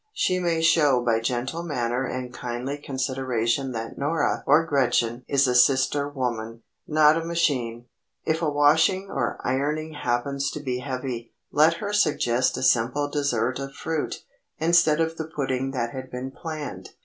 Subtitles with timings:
[0.13, 5.53] She may show by gentle manner and kindly consideration that Norah or Gretchen is a
[5.53, 7.85] sister woman, not a machine.
[8.25, 13.59] If a washing or ironing happens to be heavy, let her suggest a simple dessert
[13.59, 14.23] of fruit,
[14.57, 16.95] instead of the pudding that had been planned.